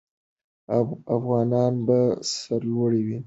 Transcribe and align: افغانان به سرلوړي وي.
افغانان 1.17 1.73
به 1.87 1.99
سرلوړي 2.33 3.01
وي. 3.07 3.17